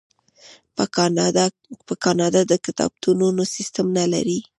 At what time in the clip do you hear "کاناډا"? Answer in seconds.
2.05-2.41